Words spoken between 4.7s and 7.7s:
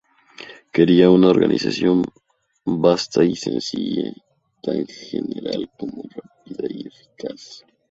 general como rápida y eficaz.